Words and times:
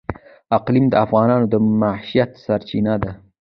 اقلیم 0.57 0.85
د 0.89 0.93
افغانانو 1.05 1.45
د 1.53 1.55
معیشت 1.79 2.31
سرچینه 2.45 2.93
ده. 3.03 3.11